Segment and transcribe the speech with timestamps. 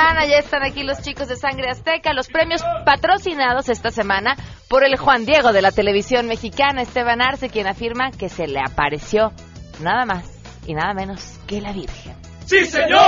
[0.00, 0.26] semana.
[0.26, 2.12] Ya están aquí los chicos de Sangre Azteca.
[2.12, 4.36] Los premios patrocinados esta semana
[4.68, 8.60] por el Juan Diego de la televisión mexicana, Esteban Arce, quien afirma que se le
[8.60, 9.32] apareció
[9.80, 10.24] nada más
[10.66, 12.16] y nada menos que la Virgen.
[12.46, 13.00] ¡Sí, señor!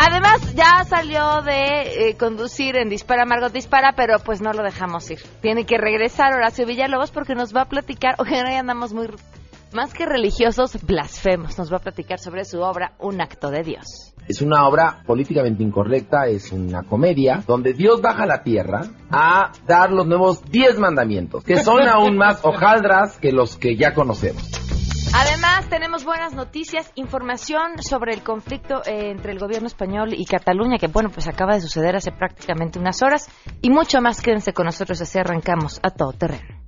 [0.00, 5.10] Además, ya salió de eh, conducir en Dispara Margot Dispara, pero pues no lo dejamos
[5.10, 5.18] ir.
[5.40, 9.08] Tiene que regresar Horacio Villalobos porque nos va a platicar, o que andamos muy,
[9.72, 11.58] más que religiosos, blasfemos.
[11.58, 14.14] Nos va a platicar sobre su obra Un acto de Dios.
[14.26, 19.52] Es una obra políticamente incorrecta, es una comedia donde Dios baja a la tierra a
[19.66, 24.42] dar los nuevos diez mandamientos, que son aún más hojaldras que los que ya conocemos.
[25.14, 30.76] Además, tenemos buenas noticias, información sobre el conflicto eh, entre el gobierno español y Cataluña,
[30.78, 33.26] que bueno, pues acaba de suceder hace prácticamente unas horas,
[33.62, 34.20] y mucho más.
[34.20, 36.67] Quédense con nosotros, así arrancamos a todo terreno.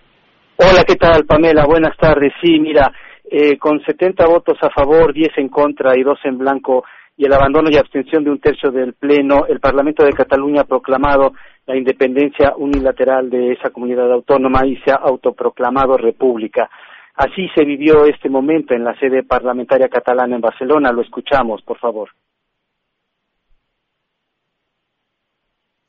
[0.56, 1.66] Hola, ¿qué tal, Pamela?
[1.66, 2.32] Buenas tardes.
[2.40, 2.90] Sí, mira,
[3.30, 6.82] eh, con 70 votos a favor, 10 en contra y 2 en blanco,
[7.14, 10.64] y el abandono y abstención de un tercio del Pleno, el Parlamento de Cataluña ha
[10.64, 11.34] proclamado
[11.66, 16.70] la independencia unilateral de esa comunidad autónoma y se ha autoproclamado república.
[17.16, 20.90] Así se vivió este momento en la sede parlamentaria catalana en Barcelona.
[20.90, 22.08] Lo escuchamos, por favor.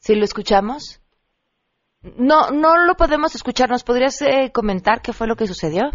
[0.06, 1.02] ¿Sí lo escuchamos?
[2.20, 3.72] No, no lo podemos escuchar.
[3.72, 5.86] ¿Nos podrías eh, comentar qué fue lo que sucedió?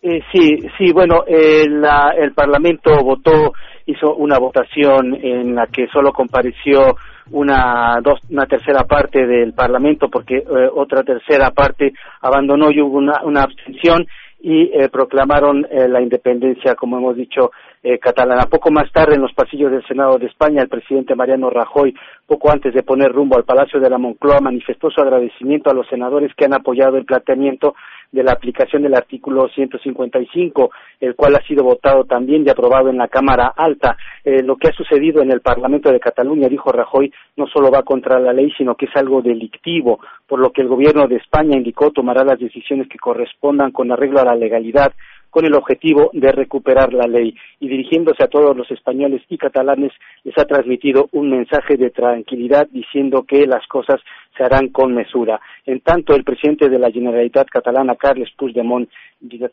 [0.00, 1.84] Eh, sí, sí, bueno, el,
[2.18, 3.52] el Parlamento votó,
[3.84, 6.94] hizo una votación en la que solo compareció
[7.32, 12.96] una, dos, una tercera parte del Parlamento porque eh, otra tercera parte abandonó y hubo
[12.96, 14.06] una, una abstención
[14.38, 17.50] y eh, proclamaron eh, la independencia, como hemos dicho,
[17.86, 18.46] eh, catalana.
[18.46, 21.94] Poco más tarde, en los pasillos del Senado de España, el presidente Mariano Rajoy,
[22.26, 25.86] poco antes de poner rumbo al Palacio de la Moncloa, manifestó su agradecimiento a los
[25.86, 27.76] senadores que han apoyado el planteamiento
[28.10, 30.70] de la aplicación del artículo 155,
[31.00, 33.96] el cual ha sido votado también y aprobado en la Cámara Alta.
[34.24, 37.84] Eh, lo que ha sucedido en el Parlamento de Cataluña, dijo Rajoy, no solo va
[37.84, 41.56] contra la ley, sino que es algo delictivo, por lo que el Gobierno de España
[41.56, 44.92] indicó tomará las decisiones que correspondan con arreglo a la legalidad
[45.30, 49.92] con el objetivo de recuperar la ley y dirigiéndose a todos los españoles y catalanes
[50.24, 54.00] les ha transmitido un mensaje de tranquilidad diciendo que las cosas
[54.36, 55.40] se harán con mesura.
[55.64, 58.88] En tanto, el presidente de la Generalitat catalana, Carles Puigdemont,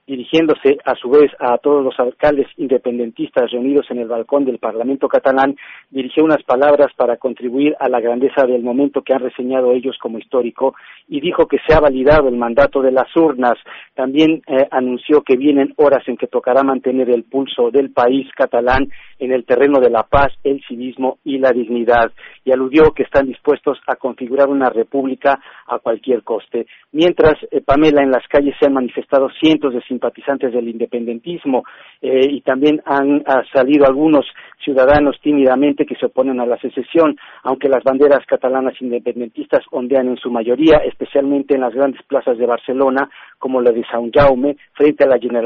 [0.05, 5.07] dirigiéndose a su vez a todos los alcaldes independentistas reunidos en el balcón del Parlamento
[5.07, 5.55] catalán,
[5.89, 10.19] dirigió unas palabras para contribuir a la grandeza del momento que han reseñado ellos como
[10.19, 10.75] histórico
[11.07, 13.55] y dijo que se ha validado el mandato de las urnas.
[13.95, 18.88] También eh, anunció que vienen horas en que tocará mantener el pulso del país catalán
[19.19, 22.12] en el terreno de la paz, el civismo y la dignidad.
[22.44, 26.65] Y aludió que están dispuestos a configurar una república a cualquier coste.
[26.92, 31.63] Mientras, eh, Pamela, en las calles se han manifestado cientos de simpatizantes del independentismo
[32.01, 33.24] eh, y también han
[33.54, 34.25] salido algunos
[34.63, 40.18] ciudadanos tímidamente que se oponen a la secesión, aunque las banderas catalanas independentistas ondean en
[40.18, 45.04] su mayoría, especialmente en las grandes plazas de Barcelona, como la de San Jaume, frente
[45.04, 45.44] a la Generalitat,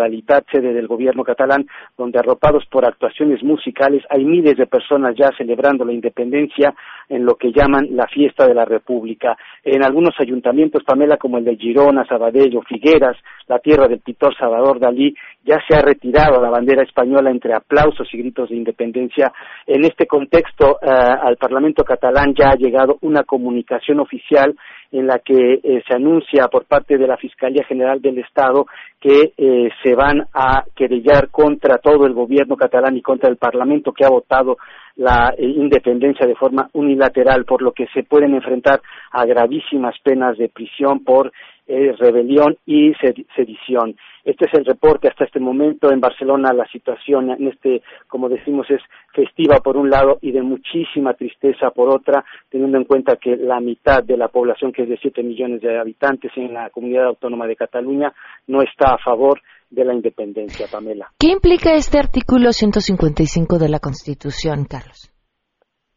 [0.52, 1.66] sede del gobierno catalán,
[1.98, 6.74] donde arropados por actuaciones musicales hay miles de personas ya celebrando la independencia
[7.10, 9.38] en lo que llaman la fiesta de la República.
[9.64, 14.36] En algunos ayuntamientos, Pamela, como el de Girona, Sabadell o Figueras, la tierra del pintor
[14.38, 15.14] Salvador Dalí,
[15.44, 19.32] ya se ha retirado la bandera española entre aplausos y gritos de independencia.
[19.66, 24.56] En este contexto, eh, al Parlamento catalán ya ha llegado una comunicación oficial
[24.92, 28.66] en la que eh, se anuncia por parte de la Fiscalía General del Estado
[29.00, 33.92] que eh, se van a querellar contra todo el gobierno catalán y contra el Parlamento
[33.92, 34.58] que ha votado
[34.96, 40.50] la independencia de forma unilateral, por lo que se pueden enfrentar a gravísimas penas de
[40.50, 41.32] prisión por
[41.68, 42.94] rebelión y
[43.36, 43.96] sedición.
[44.24, 45.92] Este es el reporte hasta este momento.
[45.92, 48.82] En Barcelona la situación en este, como decimos, es
[49.14, 53.60] festiva por un lado y de muchísima tristeza por otra, teniendo en cuenta que la
[53.60, 57.48] mitad de la población, que es de 7 millones de habitantes en la comunidad autónoma
[57.48, 58.14] de Cataluña,
[58.48, 61.12] no está a favor de la independencia, Pamela.
[61.20, 65.12] ¿Qué implica este artículo 155 de la Constitución, Carlos?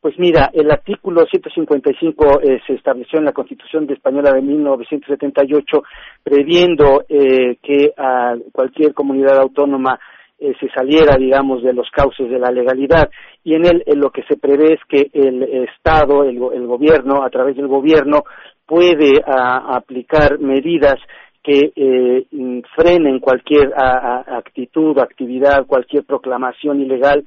[0.01, 5.83] Pues mira, el artículo 155 eh, se estableció en la Constitución de Española de 1978,
[6.23, 10.01] previendo eh, que a cualquier comunidad autónoma
[10.39, 13.11] eh, se saliera, digamos, de los cauces de la legalidad.
[13.45, 17.57] Y en él lo que se prevé es que el Estado, el, gobierno, a través
[17.57, 18.23] del gobierno,
[18.65, 20.97] puede aplicar medidas
[21.43, 21.73] que
[22.75, 27.25] frenen cualquier actitud, actividad, cualquier proclamación ilegal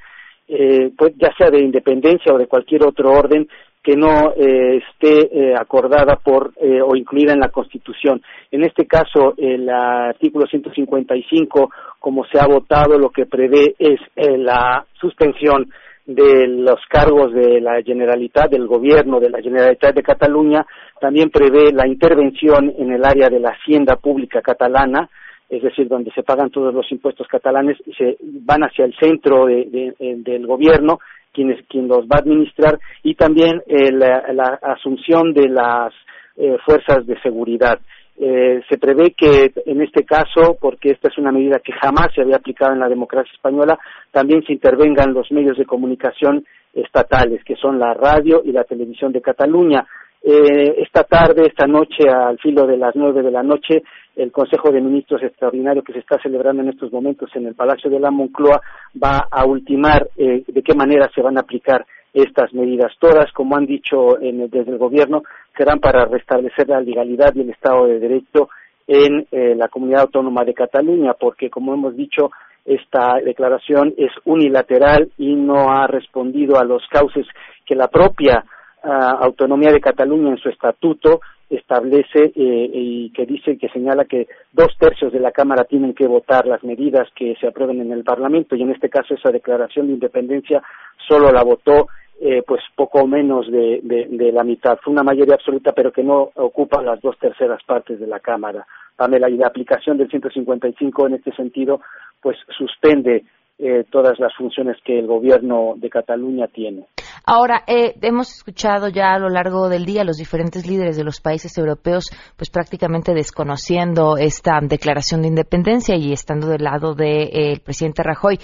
[0.55, 3.47] eh, pues ya sea de independencia o de cualquier otro orden
[3.81, 6.53] que no eh, esté eh, acordada por
[6.85, 8.21] o incluida en la Constitución.
[8.51, 14.85] En este caso, el artículo 155, como se ha votado, lo que prevé es la
[15.01, 15.69] suspensión
[16.05, 20.65] de los cargos de la Generalitat, del gobierno de la Generalitat de Cataluña,
[21.01, 25.09] también prevé la intervención en el área de la hacienda pública catalana,
[25.49, 29.45] es decir, donde se pagan todos los impuestos catalanes y se van hacia el centro
[29.45, 30.99] del gobierno,
[31.31, 35.93] quien, quien los va a administrar, y también eh, la, asunción de las
[36.37, 37.79] eh, fuerzas de seguridad.
[38.15, 42.21] Eh, se prevé que en este caso, porque esta es una medida que jamás se
[42.21, 43.77] había aplicado en la democracia española,
[44.11, 49.11] también se intervengan los medios de comunicación estatales, que son la radio y la televisión
[49.11, 49.85] de Cataluña.
[50.25, 53.83] Eh, esta tarde, esta noche, al filo de las nueve de la noche,
[54.15, 57.89] el Consejo de Ministros extraordinario que se está celebrando en estos momentos en el Palacio
[57.89, 58.61] de la Moncloa
[59.03, 62.93] va a ultimar eh, de qué manera se van a aplicar estas medidas.
[62.99, 65.23] Todas, como han dicho desde el Gobierno,
[65.57, 68.49] serán para restablecer la legalidad y el Estado de Derecho
[68.87, 72.29] en eh, la comunidad autónoma de Cataluña, porque, como hemos dicho,
[72.65, 77.25] esta declaración es unilateral y no ha respondido a los cauces
[77.65, 78.45] que la propia
[78.83, 84.75] Autonomía de Cataluña en su estatuto establece eh, y que dice que señala que dos
[84.77, 88.55] tercios de la Cámara tienen que votar las medidas que se aprueben en el Parlamento
[88.55, 90.61] y en este caso esa declaración de independencia
[91.07, 91.87] solo la votó
[92.19, 94.77] eh, pues poco menos de, la mitad.
[94.83, 98.65] Fue una mayoría absoluta pero que no ocupa las dos terceras partes de la Cámara.
[98.95, 101.81] Pamela, y la aplicación del 155 en este sentido
[102.21, 103.23] pues suspende
[103.65, 106.85] eh, todas las funciones que el gobierno de Cataluña tiene.
[107.25, 111.21] Ahora, eh, hemos escuchado ya a lo largo del día los diferentes líderes de los
[111.21, 117.59] países europeos, pues prácticamente desconociendo esta declaración de independencia y estando del lado del eh,
[117.63, 118.37] presidente Rajoy.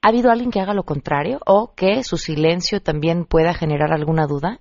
[0.00, 4.28] ¿Ha habido alguien que haga lo contrario o que su silencio también pueda generar alguna
[4.28, 4.60] duda?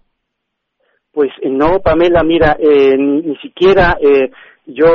[1.11, 3.97] Pues no, Pamela, mira, ni, siquiera
[4.65, 4.87] yo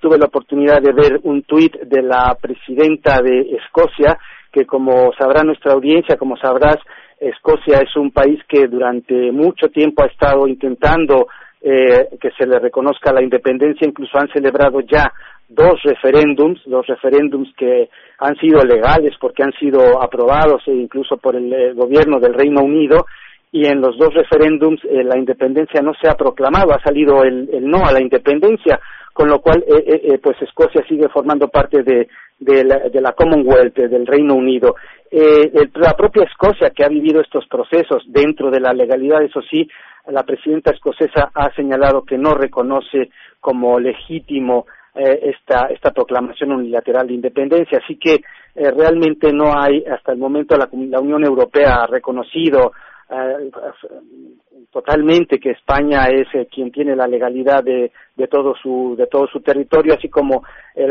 [0.00, 4.18] tuve la oportunidad de ver un tuit de la presidenta de Escocia
[4.52, 6.76] que como sabrá nuestra audiencia, como sabrás,
[7.18, 11.28] Escocia es un país que durante mucho tiempo ha estado intentando
[11.60, 15.12] eh, que se le reconozca la independencia, incluso han celebrado ya
[15.48, 21.36] dos referéndums, dos referéndums que han sido legales porque han sido aprobados e incluso por
[21.36, 23.06] el, eh, gobierno del Reino Unido.
[23.54, 27.48] Y en los dos referéndums eh, la independencia no se ha proclamado, ha salido el,
[27.60, 28.80] no a la independencia,
[29.12, 29.64] con lo cual
[30.22, 32.08] pues Escocia sigue formando parte de,
[32.42, 34.74] de la, Commonwealth, del Reino Unido.
[35.10, 39.68] Eh, la propia Escocia, que ha vivido estos procesos dentro de la legalidad, eso sí,
[40.08, 47.06] la presidenta escocesa ha señalado que no reconoce como legítimo eh, esta, esta proclamación unilateral
[47.06, 47.78] de independencia.
[47.82, 48.14] Así que
[48.54, 52.72] eh, realmente no hay, hasta el momento, la, la Unión Europea ha reconocido
[53.12, 53.50] eh,
[54.70, 59.26] totalmente que España es eh, quien tiene la legalidad de, de, todo su de todo
[59.26, 60.42] su territorio así como
[60.74, 60.90] el,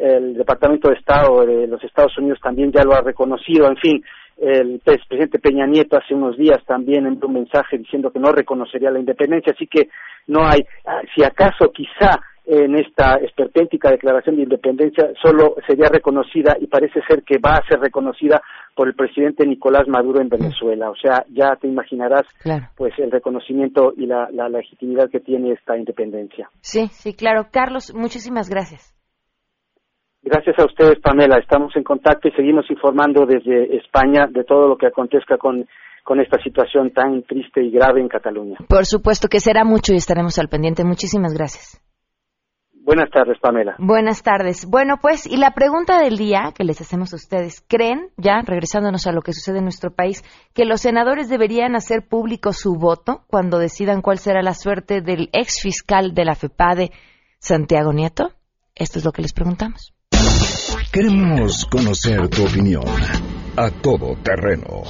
[0.00, 3.68] el Departamento de Estado de los Estados Unidos también ya lo ha reconocido.
[3.68, 4.02] En fin
[4.40, 8.90] el presidente Peña Nieto hace unos días también envió un mensaje diciendo que no reconocería
[8.90, 9.90] la independencia, así que
[10.28, 16.56] no hay, ah, si acaso quizá en esta esperpéntica declaración de independencia solo sería reconocida
[16.60, 18.42] y parece ser que va a ser reconocida
[18.74, 20.90] por el presidente Nicolás Maduro en Venezuela.
[20.90, 22.22] O sea, ya te imaginarás
[22.76, 26.48] pues el reconocimiento y la, la legitimidad que tiene esta independencia.
[26.60, 27.46] Sí, sí, claro.
[27.52, 28.94] Carlos, muchísimas gracias.
[30.22, 31.38] Gracias a ustedes, Pamela.
[31.38, 35.66] Estamos en contacto y seguimos informando desde España de todo lo que acontezca con,
[36.04, 38.58] con esta situación tan triste y grave en Cataluña.
[38.68, 40.84] Por supuesto que será mucho y estaremos al pendiente.
[40.84, 41.80] Muchísimas gracias.
[42.82, 43.76] Buenas tardes, Pamela.
[43.78, 44.66] Buenas tardes.
[44.66, 49.06] Bueno, pues, y la pregunta del día que les hacemos a ustedes, ¿creen, ya regresándonos
[49.06, 53.24] a lo que sucede en nuestro país, que los senadores deberían hacer público su voto
[53.26, 56.90] cuando decidan cuál será la suerte del ex fiscal de la FEPADE,
[57.38, 58.32] Santiago Nieto?
[58.74, 59.92] Esto es lo que les preguntamos.
[60.92, 62.84] Queremos conocer tu opinión
[63.56, 64.82] a todo terreno.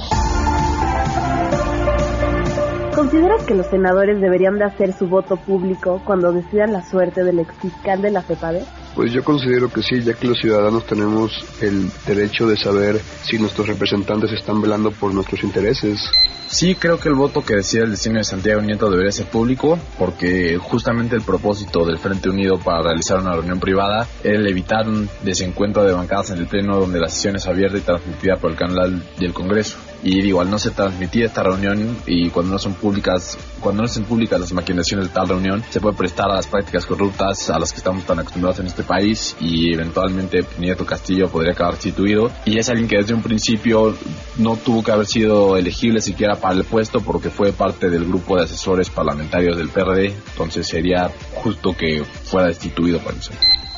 [3.01, 7.39] ¿Consideras que los senadores deberían de hacer su voto público cuando decidan la suerte del
[7.39, 8.63] ex fiscal de la FEPADE?
[8.93, 11.31] Pues yo considero que sí, ya que los ciudadanos tenemos
[11.61, 15.99] el derecho de saber si nuestros representantes están velando por nuestros intereses.
[16.45, 19.79] Sí, creo que el voto que decía el destino de Santiago Nieto debería ser público,
[19.97, 24.87] porque justamente el propósito del Frente Unido para realizar una reunión privada era el evitar
[24.87, 28.51] un desencuentro de bancadas en el Pleno donde la sesión es abierta y transmitida por
[28.51, 29.79] el canal del Congreso.
[30.03, 33.87] Y digo, al no se transmitir esta reunión y cuando no son públicas, cuando no
[33.87, 37.59] son públicas las maquinaciones de tal reunión, se puede prestar a las prácticas corruptas a
[37.59, 42.31] las que estamos tan acostumbrados en este país y eventualmente Nieto Castillo podría acabar situido.
[42.45, 43.95] Y es alguien que desde un principio
[44.37, 48.37] no tuvo que haber sido elegible siquiera para el puesto porque fue parte del grupo
[48.37, 53.31] de asesores parlamentarios del PRD, entonces sería justo que fuera destituido por eso.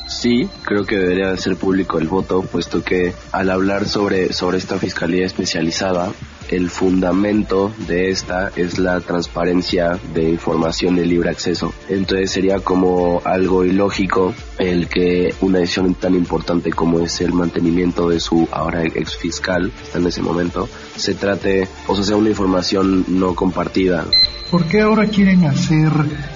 [0.07, 4.77] Sí, creo que debería ser público el voto, puesto que al hablar sobre, sobre esta
[4.77, 6.11] fiscalía especializada,
[6.49, 11.73] el fundamento de esta es la transparencia de información de libre acceso.
[11.89, 18.09] Entonces sería como algo ilógico el que una decisión tan importante como es el mantenimiento
[18.09, 22.29] de su ahora ex fiscal, está en ese momento, se trate, o sea, sea una
[22.29, 24.05] información no compartida.
[24.51, 25.91] ¿Por qué ahora quieren hacer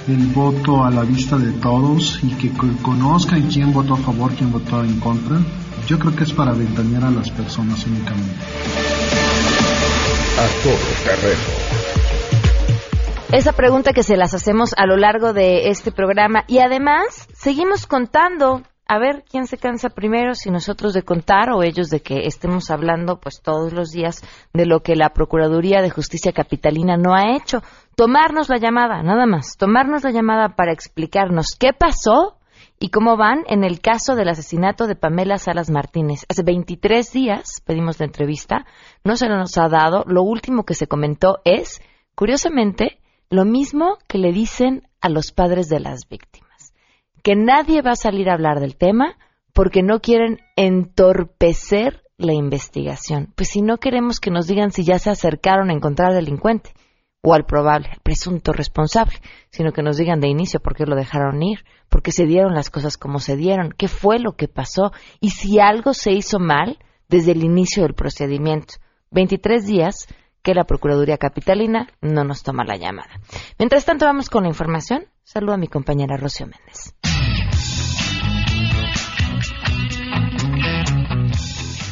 [0.07, 4.51] el voto a la vista de todos y que conozcan quién votó a favor, quién
[4.51, 5.39] votó en contra?
[5.87, 8.33] Yo creo que es para ventanear a las personas únicamente.
[13.31, 16.43] Esa pregunta que se las hacemos a lo largo de este programa.
[16.47, 18.61] Y además seguimos contando.
[18.89, 22.69] A ver quién se cansa primero, si nosotros de contar o ellos de que estemos
[22.69, 24.21] hablando pues todos los días
[24.53, 27.61] de lo que la Procuraduría de Justicia Capitalina no ha hecho.
[27.95, 32.36] Tomarnos la llamada, nada más, tomarnos la llamada para explicarnos qué pasó
[32.79, 36.25] y cómo van en el caso del asesinato de Pamela Salas Martínez.
[36.29, 38.65] Hace 23 días pedimos la entrevista,
[39.03, 41.81] no se nos ha dado, lo último que se comentó es,
[42.15, 46.73] curiosamente, lo mismo que le dicen a los padres de las víctimas.
[47.23, 49.17] Que nadie va a salir a hablar del tema
[49.53, 53.33] porque no quieren entorpecer la investigación.
[53.35, 56.73] Pues si no queremos que nos digan si ya se acercaron a encontrar delincuente
[57.21, 59.17] o al probable, al presunto responsable,
[59.49, 62.53] sino que nos digan de inicio por qué lo dejaron ir, por qué se dieron
[62.53, 66.39] las cosas como se dieron, qué fue lo que pasó y si algo se hizo
[66.39, 66.77] mal
[67.09, 68.75] desde el inicio del procedimiento.
[69.11, 70.07] 23 días
[70.41, 73.19] que la Procuraduría Capitalina no nos toma la llamada.
[73.59, 75.05] Mientras tanto, vamos con la información.
[75.23, 76.93] Saludo a mi compañera Rocío Méndez.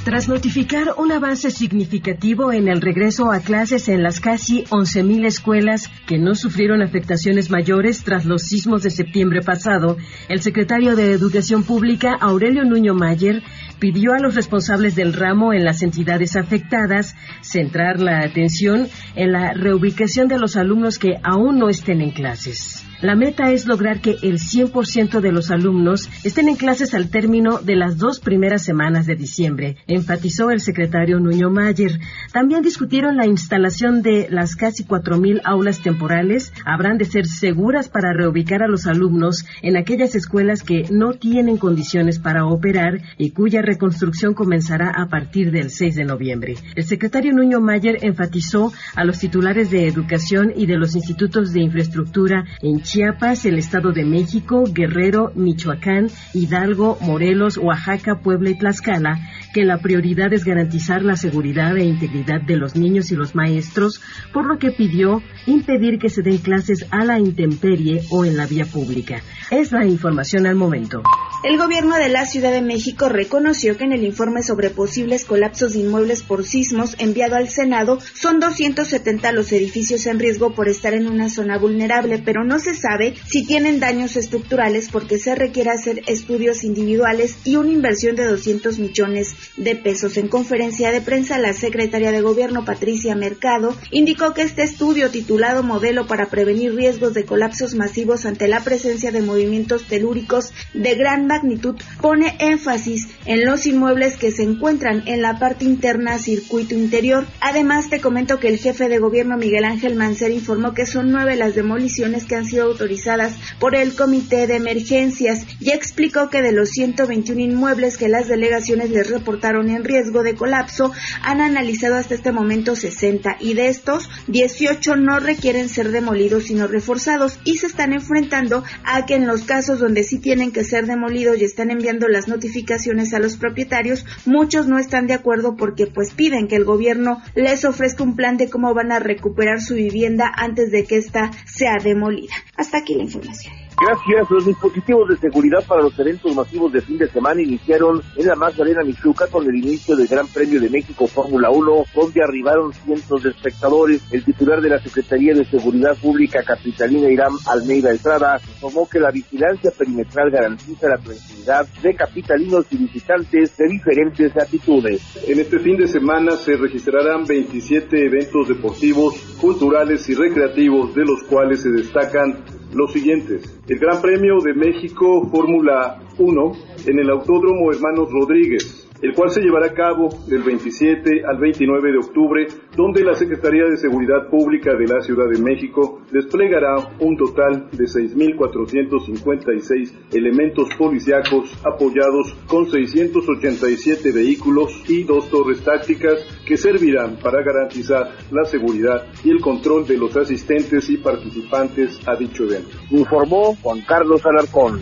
[0.06, 5.90] Tras notificar un avance significativo en el regreso a clases en las casi 11.000 escuelas
[6.06, 9.98] que no sufrieron afectaciones mayores tras los sismos de septiembre pasado,
[10.30, 13.42] el secretario de Educación Pública, Aurelio Nuño Mayer,
[13.80, 19.54] pidió a los responsables del ramo en las entidades afectadas centrar la atención en la
[19.54, 22.86] reubicación de los alumnos que aún no estén en clases.
[23.06, 27.60] La meta es lograr que el 100% de los alumnos estén en clases al término
[27.60, 32.00] de las dos primeras semanas de diciembre, enfatizó el secretario Nuño Mayer.
[32.34, 36.52] También discutieron la instalación de las casi 4.000 aulas temporales.
[36.66, 41.58] Habrán de ser seguras para reubicar a los alumnos en aquellas escuelas que no tienen
[41.58, 46.56] condiciones para operar y cuya reconstrucción comenzará a partir del 6 de noviembre.
[46.74, 51.62] El secretario Nuño Mayer enfatizó a los titulares de educación y de los institutos de
[51.62, 58.58] infraestructura en Chile Chiapas, el Estado de México, Guerrero, Michoacán, Hidalgo, Morelos, Oaxaca, Puebla y
[58.58, 59.20] Tlaxcala
[59.56, 64.02] que la prioridad es garantizar la seguridad e integridad de los niños y los maestros,
[64.34, 68.48] por lo que pidió impedir que se den clases a la intemperie o en la
[68.48, 69.22] vía pública.
[69.50, 71.04] Es la información al momento.
[71.46, 75.74] El gobierno de la Ciudad de México reconoció que en el informe sobre posibles colapsos
[75.74, 80.94] de inmuebles por sismos enviado al Senado son 270 los edificios en riesgo por estar
[80.94, 85.70] en una zona vulnerable, pero no se sabe si tienen daños estructurales porque se requiere
[85.70, 90.18] hacer estudios individuales y una inversión de 200 millones de pesos.
[90.18, 95.64] En conferencia de prensa, la secretaria de Gobierno, Patricia Mercado, indicó que este estudio titulado
[95.64, 101.28] Modelo para prevenir riesgos de colapsos masivos ante la presencia de movimientos telúricos de gran
[101.28, 107.26] magnitud pone énfasis en los inmuebles que se encuentran en la parte interna circuito interior.
[107.40, 111.36] Además, te comento que el jefe de gobierno Miguel Ángel Mancer informó que son nueve
[111.36, 116.52] las demoliciones que han sido autorizadas por el Comité de Emergencias y explicó que de
[116.52, 122.16] los 121 inmuebles que las delegaciones les reportaron en riesgo de colapso, han analizado hasta
[122.16, 127.68] este momento 60 y de estos 18 no requieren ser demolidos sino reforzados y se
[127.68, 131.72] están enfrentando a que en los casos donde sí tienen que ser demolidos y están
[131.72, 136.56] enviando las notificaciones a los propietarios, muchos no están de acuerdo porque pues piden que
[136.56, 140.86] el gobierno les ofrezca un plan de cómo van a recuperar su vivienda antes de
[140.86, 142.34] que ésta sea demolida.
[142.56, 143.65] Hasta aquí la información.
[143.82, 144.32] Gracias.
[144.32, 148.36] Los dispositivos de seguridad para los eventos masivos de fin de semana iniciaron en la
[148.36, 153.24] Magdalena Michuca con el inicio del Gran Premio de México Fórmula 1, donde arribaron cientos
[153.24, 154.02] de espectadores.
[154.12, 159.12] El titular de la Secretaría de Seguridad Pública Capitalina Irán Almeida Estrada informó que la
[159.12, 165.02] vigilancia perimetral garantiza la tranquilidad de capitalinos y visitantes de diferentes latitudes.
[165.28, 171.24] En este fin de semana se registrarán 27 eventos deportivos, culturales y recreativos, de los
[171.24, 172.44] cuales se destacan
[172.76, 173.58] los siguientes.
[173.68, 176.52] El Gran Premio de México Fórmula 1
[176.86, 181.92] en el Autódromo Hermanos Rodríguez, el cual se llevará a cabo del 27 al 29
[181.92, 187.16] de octubre, donde la Secretaría de Seguridad Pública de la Ciudad de México desplegará un
[187.16, 197.18] total de 6.456 elementos policíacos apoyados con 687 vehículos y dos torres tácticas que servirán
[197.18, 202.76] para garantizar la seguridad y el control de los asistentes y participantes a dicho evento.
[202.90, 204.82] Informó Juan Carlos Alarcón.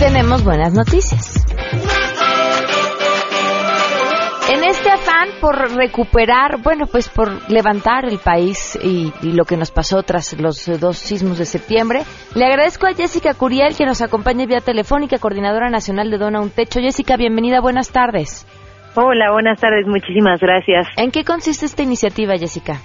[0.00, 1.46] Tenemos buenas noticias.
[4.50, 9.58] En este afán por recuperar, bueno, pues por levantar el país y, y, lo que
[9.58, 12.00] nos pasó tras los dos sismos de septiembre,
[12.34, 16.50] le agradezco a Jessica Curiel que nos acompaña vía telefónica, coordinadora nacional de Dona Un
[16.50, 16.80] Techo.
[16.80, 18.46] Jessica, bienvenida, buenas tardes.
[18.94, 20.88] Hola, buenas tardes, muchísimas gracias.
[20.96, 22.78] ¿En qué consiste esta iniciativa, Jessica?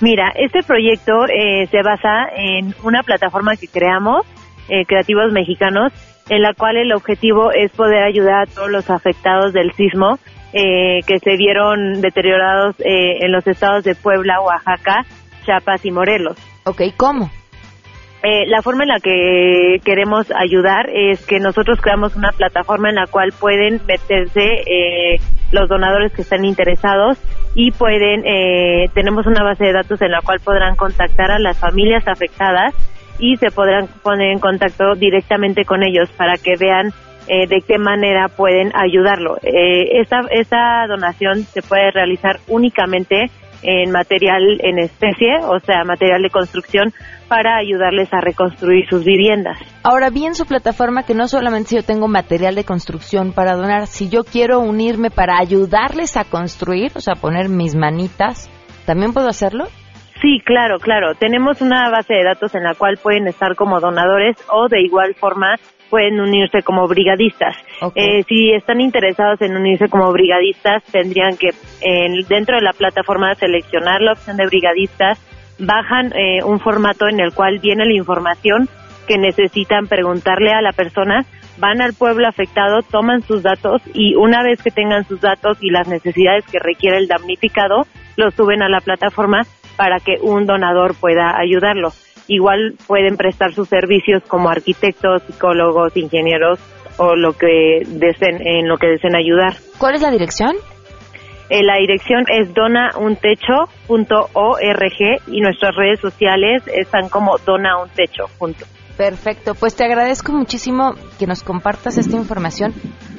[0.00, 4.26] Mira, este proyecto eh, se basa en una plataforma que creamos,
[4.68, 5.92] eh, Creativos Mexicanos,
[6.28, 10.18] en la cual el objetivo es poder ayudar a todos los afectados del sismo
[10.52, 15.04] eh, que se vieron deteriorados eh, en los estados de Puebla, Oaxaca,
[15.44, 16.36] Chiapas y Morelos.
[16.64, 17.30] Ok, ¿cómo?
[18.22, 22.96] Eh, la forma en la que queremos ayudar es que nosotros creamos una plataforma en
[22.96, 25.20] la cual pueden meterse eh,
[25.52, 27.16] los donadores que están interesados
[27.54, 31.58] y pueden, eh, tenemos una base de datos en la cual podrán contactar a las
[31.58, 32.74] familias afectadas
[33.18, 36.92] y se podrán poner en contacto directamente con ellos para que vean
[37.26, 39.36] eh, de qué manera pueden ayudarlo.
[39.42, 43.30] Eh, esta, esta donación se puede realizar únicamente
[43.62, 46.92] en material en especie, o sea, material de construcción,
[47.28, 49.58] para ayudarles a reconstruir sus viviendas.
[49.82, 53.86] Ahora bien, su plataforma que no solamente si yo tengo material de construcción para donar,
[53.86, 58.48] si yo quiero unirme para ayudarles a construir, o sea, poner mis manitas,
[58.86, 59.66] ¿también puedo hacerlo?
[60.20, 61.14] Sí, claro, claro.
[61.14, 65.14] Tenemos una base de datos en la cual pueden estar como donadores o de igual
[65.14, 65.56] forma
[65.90, 67.56] pueden unirse como brigadistas.
[67.80, 68.20] Okay.
[68.20, 71.50] Eh, si están interesados en unirse como brigadistas, tendrían que
[71.80, 75.18] en, dentro de la plataforma seleccionar la opción de brigadistas,
[75.58, 78.68] bajan eh, un formato en el cual viene la información
[79.06, 81.24] que necesitan preguntarle a la persona,
[81.58, 85.70] van al pueblo afectado, toman sus datos y una vez que tengan sus datos y
[85.70, 89.42] las necesidades que requiere el damnificado, los suben a la plataforma
[89.78, 91.92] para que un donador pueda ayudarlo.
[92.26, 96.58] Igual pueden prestar sus servicios como arquitectos, psicólogos, ingenieros
[96.98, 99.54] o lo que deseen, en lo que deseen ayudar.
[99.78, 100.56] ¿Cuál es la dirección?
[101.48, 108.24] Eh, la dirección es donauntecho.org y nuestras redes sociales están como donauntecho.
[108.98, 112.72] Perfecto, pues te agradezco muchísimo que nos compartas esta información.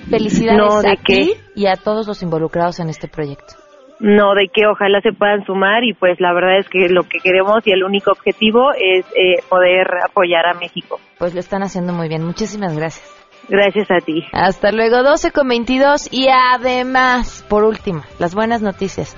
[0.10, 3.56] Felicidades no, ¿de a ti y a todos los involucrados en este proyecto.
[4.00, 7.20] No de que ojalá se puedan sumar y pues la verdad es que lo que
[7.20, 11.00] queremos y el único objetivo es eh, poder apoyar a México.
[11.18, 12.24] Pues lo están haciendo muy bien.
[12.24, 13.16] Muchísimas gracias.
[13.50, 14.24] Gracias a ti.
[14.32, 16.14] Hasta luego, 12 con 22.
[16.14, 19.18] Y además, por último, las buenas noticias.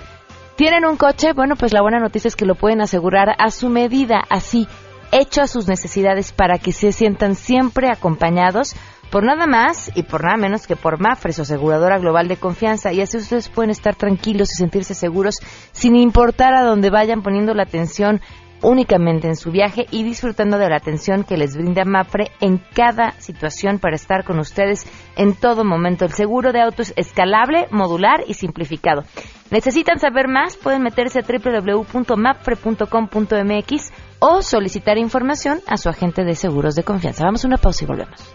[0.55, 1.33] ¿Tienen un coche?
[1.33, 4.67] Bueno, pues la buena noticia es que lo pueden asegurar a su medida, así,
[5.11, 8.75] hecho a sus necesidades para que se sientan siempre acompañados
[9.11, 12.93] por nada más y por nada menos que por Mafre, su aseguradora global de confianza.
[12.93, 15.35] Y así ustedes pueden estar tranquilos y sentirse seguros
[15.73, 18.21] sin importar a dónde vayan poniendo la atención
[18.63, 23.11] únicamente en su viaje y disfrutando de la atención que les brinda Mafre en cada
[23.19, 26.05] situación para estar con ustedes en todo momento.
[26.05, 29.01] El seguro de autos es escalable, modular y simplificado.
[29.49, 30.55] ¿Necesitan saber más?
[30.55, 33.91] Pueden meterse a www.mapfre.com.mx
[34.21, 37.25] o solicitar información a su agente de seguros de confianza.
[37.25, 38.33] Vamos a una pausa y volvemos.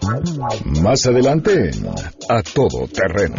[0.83, 1.71] Más adelante,
[2.29, 3.35] a todo terreno.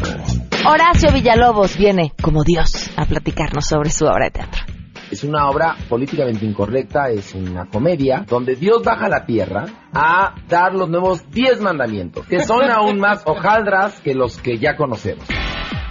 [0.67, 4.63] Horacio Villalobos viene como Dios a platicarnos sobre su obra de teatro.
[5.11, 10.35] Es una obra políticamente incorrecta, es una comedia donde Dios baja a la tierra a
[10.49, 15.25] dar los nuevos diez mandamientos, que son aún más hojaldras que los que ya conocemos.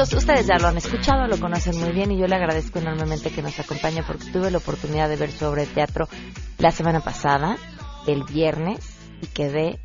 [0.00, 0.12] 28 minutos.
[0.14, 3.42] Ustedes ya lo han escuchado, lo conocen muy bien y yo le agradezco enormemente que
[3.42, 6.08] nos acompañe porque tuve la oportunidad de ver su obra de teatro
[6.58, 7.56] la semana pasada,
[8.06, 9.78] el viernes, y quedé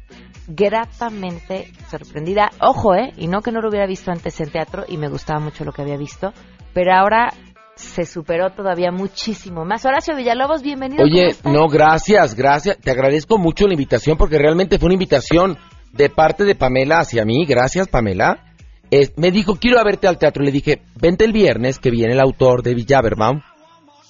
[0.47, 2.51] gratamente sorprendida.
[2.61, 3.11] Ojo, ¿eh?
[3.17, 5.71] Y no que no lo hubiera visto antes en teatro y me gustaba mucho lo
[5.71, 6.33] que había visto,
[6.73, 7.33] pero ahora
[7.75, 9.85] se superó todavía muchísimo más.
[9.85, 11.03] Horacio Villalobos, bienvenido.
[11.03, 12.77] Oye, no, gracias, gracias.
[12.77, 15.57] Te agradezco mucho la invitación porque realmente fue una invitación
[15.91, 17.45] de parte de Pamela hacia mí.
[17.45, 18.54] Gracias, Pamela.
[19.17, 20.43] Me dijo, quiero verte al teatro.
[20.43, 23.41] Le dije, vente el viernes, que viene el autor de Villaverbaum.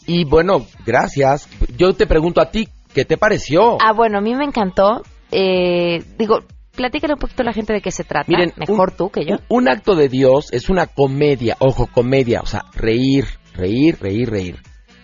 [0.08, 1.50] Y bueno, gracias.
[1.78, 3.78] Yo te pregunto a ti, ¿qué te pareció?
[3.82, 5.02] Ah, bueno, a mí me encantó.
[5.32, 6.40] Eh, digo,
[6.76, 8.28] platícale un poquito a la gente de qué se trata.
[8.28, 9.38] Miren, mejor tú que yo.
[9.50, 14.60] Un acto de Dios es una comedia, ojo, comedia, o sea, reír, reír, reír, reír,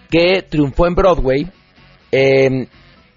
[0.10, 1.52] que triunfó en Broadway
[2.12, 2.68] em,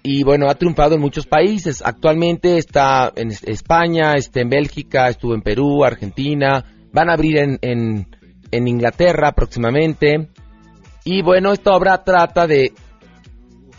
[0.05, 1.81] y bueno, ha triunfado en muchos países.
[1.83, 6.63] Actualmente está en España, está en Bélgica, estuvo en Perú, Argentina,
[6.93, 10.29] van a abrir en, en, Inglaterra próximamente.
[11.05, 12.73] Y bueno, esta obra trata de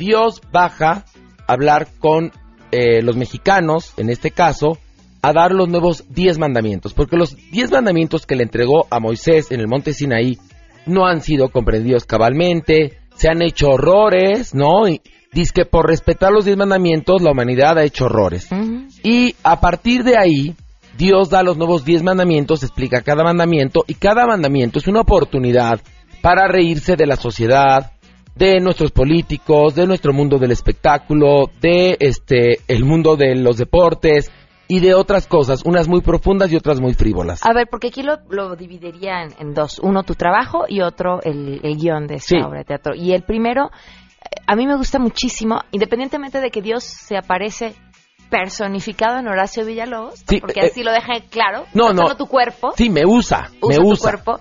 [0.00, 1.04] Dios baja
[1.46, 2.32] a hablar con
[2.72, 4.78] eh, los mexicanos, en este caso,
[5.22, 9.52] a dar los nuevos diez mandamientos, porque los diez mandamientos que le entregó a Moisés
[9.52, 10.38] en el monte Sinaí
[10.86, 14.88] no han sido comprendidos cabalmente, se han hecho horrores, ¿no?
[14.88, 15.00] Y
[15.36, 18.48] dice que por respetar los diez mandamientos la humanidad ha hecho horrores.
[19.02, 20.54] Y a partir de ahí,
[20.96, 25.80] Dios da los nuevos diez mandamientos, explica cada mandamiento y cada mandamiento es una oportunidad
[26.22, 27.92] para reírse de la sociedad,
[28.34, 34.30] de nuestros políticos, de nuestro mundo del espectáculo, de este el mundo de los deportes,
[34.68, 37.44] y de otras cosas, unas muy profundas y otras muy frívolas.
[37.44, 39.78] A ver, porque aquí lo, dividiría en, dos.
[39.78, 42.94] Uno, tu trabajo y otro, el, guion de esta obra de teatro.
[42.94, 43.70] Y el primero,
[44.46, 47.74] a mí me gusta muchísimo, independientemente de que Dios se aparece
[48.30, 52.72] personificado en Horacio Villalobos, porque eh, así lo deja claro, no, no, tu cuerpo.
[52.76, 53.94] Sí, me usa, me usa.
[53.94, 54.40] tu cuerpo.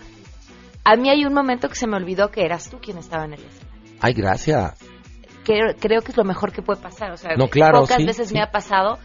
[0.84, 3.34] A mí hay un momento que se me olvidó que eras tú quien estaba en
[3.34, 3.96] el escenario.
[4.02, 4.78] Ay, gracias.
[5.44, 7.12] Creo, creo que es lo mejor que puede pasar.
[7.12, 9.00] O sea, no, claro, pocas veces me ha pasado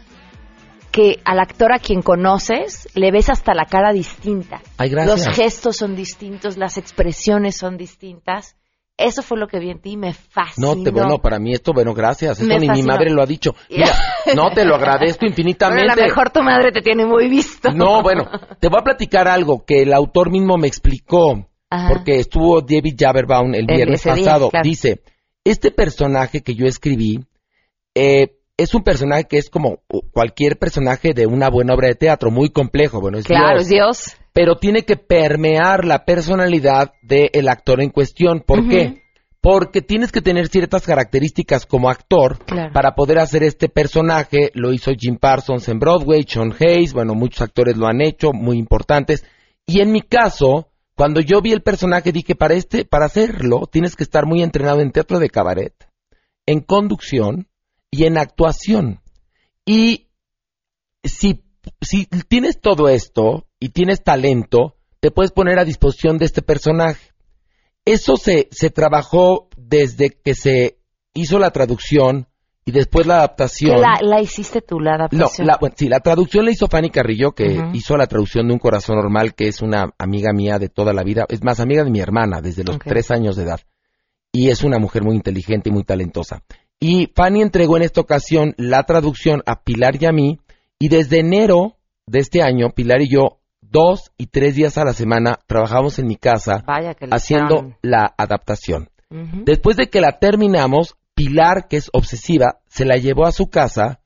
[0.91, 4.61] que al actor a quien conoces le ves hasta la cara distinta.
[4.77, 8.57] Los gestos son distintos, las expresiones son distintas.
[9.01, 10.75] Eso fue lo que vi en ti, me fascinó.
[10.75, 12.39] No, te, bueno, para mí esto, bueno, gracias.
[12.39, 13.55] Esto ni mi madre lo ha dicho.
[13.69, 13.93] Mira,
[14.35, 15.85] no, te lo agradezco infinitamente.
[15.85, 17.71] Bueno, a lo mejor tu madre te tiene muy visto.
[17.71, 21.47] No, bueno, te voy a platicar algo que el autor mismo me explicó.
[21.87, 24.51] Porque estuvo David Jaberbaum el viernes pasado.
[24.61, 25.01] Dice,
[25.45, 27.25] este personaje que yo escribí,
[27.95, 29.79] eh, es un personaje que es como
[30.11, 32.99] cualquier personaje de una buena obra de teatro, muy complejo.
[32.99, 34.20] Bueno, es claro, Dios, es Dios.
[34.33, 38.41] Pero tiene que permear la personalidad del actor en cuestión.
[38.45, 39.03] ¿Por qué?
[39.41, 42.37] Porque tienes que tener ciertas características como actor
[42.73, 44.51] para poder hacer este personaje.
[44.53, 48.57] Lo hizo Jim Parsons en Broadway, Sean Hayes, bueno, muchos actores lo han hecho, muy
[48.57, 49.25] importantes.
[49.65, 53.95] Y en mi caso, cuando yo vi el personaje dije, para este, para hacerlo, tienes
[53.95, 55.73] que estar muy entrenado en teatro de cabaret,
[56.45, 57.47] en conducción,
[57.91, 59.01] y en actuación.
[59.65, 60.07] Y
[61.03, 61.43] si,
[61.81, 67.11] si tienes todo esto y tienes talento, te puedes poner a disposición de este personaje.
[67.85, 70.77] eso se, se trabajó desde que se
[71.13, 72.27] hizo la traducción
[72.65, 73.75] y después la adaptación.
[73.75, 75.47] ¿Que la, la hiciste tú, la No, adaptación?
[75.47, 78.59] la, bueno, sí, la traducción la hizo Fanny Carrillo, que hizo la traducción de Un
[78.59, 81.89] Corazón Normal, que es una amiga mía de toda la vida, es más amiga de
[81.89, 83.61] mi hermana, desde los tres años de edad.
[84.31, 86.43] Y es una mujer muy inteligente y muy talentosa.
[86.79, 90.39] Y Fanny entregó en esta ocasión la traducción a Pilar y a mí,
[90.79, 93.39] y desde enero de este año, Pilar y yo,
[93.71, 96.63] dos y tres días a la semana, trabajamos en mi casa
[97.15, 98.89] haciendo la adaptación.
[99.45, 103.99] Después de que la terminamos, Pilar, que es obsesiva, se la llevó a su casa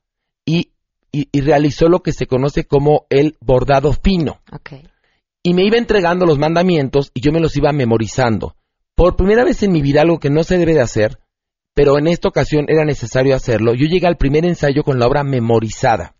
[0.44, 0.72] y,
[1.12, 4.40] y- y realizó lo que se conoce como el bordado fino.
[4.52, 4.72] Ok.
[5.44, 8.56] Y me iba entregando los mandamientos y yo me los iba memorizando.
[8.96, 11.18] Por primera vez en mi vida, algo que no se debe de hacer,
[11.74, 15.22] pero en esta ocasión era necesario hacerlo, yo llegué al primer ensayo con la obra
[15.22, 16.15] memorizada.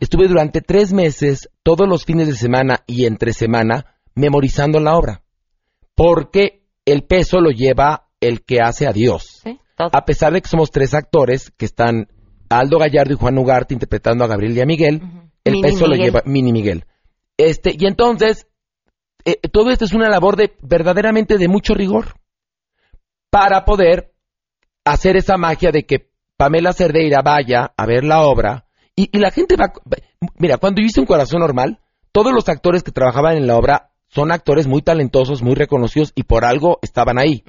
[0.00, 5.22] Estuve durante tres meses, todos los fines de semana y entre semana, memorizando la obra.
[5.94, 9.40] Porque el peso lo lleva el que hace a Dios.
[9.44, 9.58] Sí.
[9.76, 12.08] A pesar de que somos tres actores que están
[12.48, 15.00] Aldo Gallardo y Juan Ugarte interpretando a Gabriel y a Miguel,
[15.44, 16.06] el Mini peso lo Miguel.
[16.06, 16.84] lleva Mini Miguel.
[17.36, 18.46] Este, y entonces,
[19.24, 22.14] eh, todo esto es una labor de verdaderamente de mucho rigor
[23.30, 24.12] para poder
[24.84, 28.61] hacer esa magia de que Pamela Cerdeira vaya a ver la obra
[28.96, 29.72] y, y la gente va...
[30.38, 31.80] Mira, cuando yo hice un corazón normal,
[32.12, 36.24] todos los actores que trabajaban en la obra son actores muy talentosos, muy reconocidos y
[36.24, 37.42] por algo estaban ahí.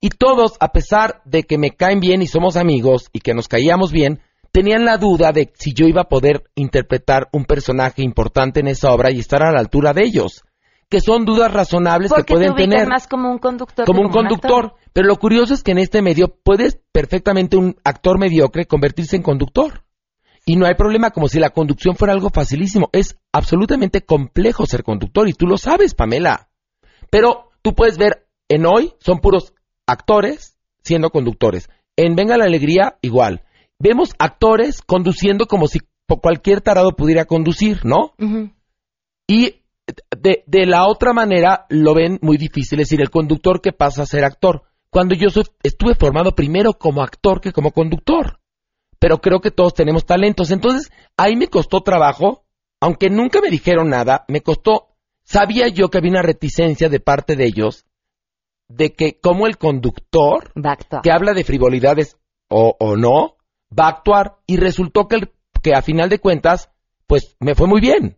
[0.00, 3.46] Y todos, a pesar de que me caen bien y somos amigos y que nos
[3.46, 8.60] caíamos bien, tenían la duda de si yo iba a poder interpretar un personaje importante
[8.60, 10.42] en esa obra y estar a la altura de ellos.
[10.88, 13.86] Que son dudas razonables Porque que pueden te tener más como un conductor.
[13.86, 14.74] como un conductor.
[14.92, 19.22] Pero lo curioso es que en este medio puedes perfectamente un actor mediocre convertirse en
[19.22, 19.84] conductor.
[20.46, 22.88] Y no hay problema como si la conducción fuera algo facilísimo.
[22.92, 26.48] Es absolutamente complejo ser conductor y tú lo sabes, Pamela.
[27.10, 29.52] Pero tú puedes ver, en hoy son puros
[29.86, 31.68] actores siendo conductores.
[31.96, 33.44] En Venga la Alegría, igual.
[33.78, 35.80] Vemos actores conduciendo como si
[36.22, 38.14] cualquier tarado pudiera conducir, ¿no?
[39.28, 39.62] Y
[40.18, 44.02] de, de la otra manera lo ven muy difícil, es decir, el conductor que pasa
[44.02, 44.62] a ser actor.
[44.90, 48.39] Cuando yo soy- estuve formado primero como actor que como conductor.
[49.00, 50.52] Pero creo que todos tenemos talentos.
[50.52, 52.44] Entonces, ahí me costó trabajo,
[52.80, 54.88] aunque nunca me dijeron nada, me costó,
[55.24, 57.86] sabía yo que había una reticencia de parte de ellos,
[58.68, 60.52] de que como el conductor,
[61.02, 62.16] que habla de frivolidades
[62.48, 63.36] o, o no,
[63.76, 65.32] va a actuar y resultó que, el-
[65.62, 66.70] que a final de cuentas,
[67.06, 68.16] pues me fue muy bien.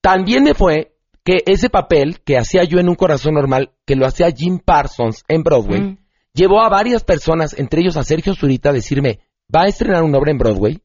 [0.00, 4.06] También me fue que ese papel que hacía yo en un corazón normal, que lo
[4.06, 5.98] hacía Jim Parsons en Broadway, Mm.
[6.32, 9.20] llevó a varias personas, entre ellos a Sergio Zurita, a decirme,
[9.54, 10.82] va a estrenar una obra en Broadway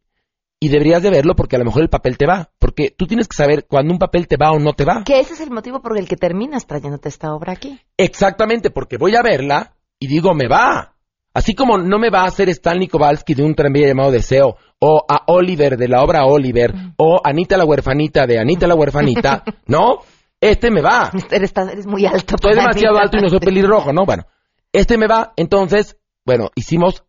[0.60, 2.50] y deberías de verlo porque a lo mejor el papel te va.
[2.58, 5.04] Porque tú tienes que saber cuando un papel te va o no te va.
[5.04, 7.82] Que ese es el motivo por el que terminas trayéndote esta obra aquí.
[7.98, 10.96] Exactamente, porque voy a verla y digo, me va.
[11.34, 15.06] Así como no me va a hacer Stanley Kowalski de un tranvía llamado Deseo, o
[15.10, 20.00] a Oliver de la obra Oliver, o Anita la huerfanita de Anita la huerfanita, ¿no?
[20.40, 21.12] Este me va.
[21.32, 22.36] Eres, eres muy alto.
[22.36, 24.06] Estoy demasiado alto y no soy pelirrojo, ¿no?
[24.06, 24.26] Bueno,
[24.72, 25.34] este me va.
[25.36, 27.04] Entonces, bueno, hicimos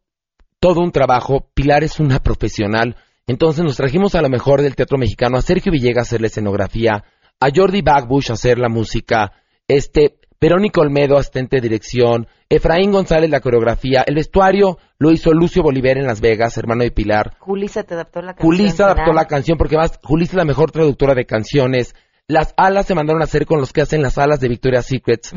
[0.65, 1.51] todo un trabajo.
[1.53, 2.97] Pilar es una profesional.
[3.27, 6.29] Entonces nos trajimos a lo mejor del teatro mexicano a Sergio Villegas a hacer la
[6.29, 7.05] escenografía,
[7.39, 9.33] a Jordi Bagbush a hacer la música,
[9.69, 15.63] este, Verónica Olmedo, asistente de dirección, Efraín González la coreografía, el vestuario lo hizo Lucio
[15.63, 17.37] Bolívar en Las Vegas, hermano de Pilar.
[17.41, 18.57] Julissa te adaptó la canción.
[18.57, 21.95] Julissa adaptó la canción porque más Julissa es la mejor traductora de canciones.
[22.27, 25.35] Las alas se mandaron a hacer con los que hacen las alas de Victoria's Secrets.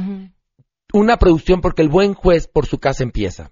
[0.93, 3.51] Una producción porque el buen juez por su casa empieza.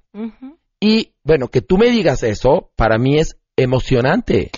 [0.79, 4.51] Y bueno, que tú me digas eso, para mí es emocionante.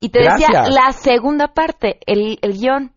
[0.00, 0.74] Y te decía, Gracias.
[0.74, 2.94] la segunda parte, el, el guion,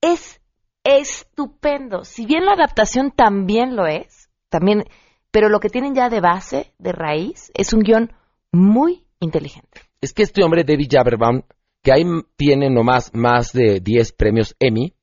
[0.00, 0.40] es
[0.84, 2.04] estupendo.
[2.04, 4.84] Si bien la adaptación también lo es, también,
[5.30, 8.12] pero lo que tienen ya de base, de raíz, es un guion
[8.52, 9.80] muy inteligente.
[10.00, 11.42] Es que este hombre, David Jaberbaum,
[11.82, 12.04] que ahí
[12.36, 14.94] tiene nomás más de 10 premios Emmy,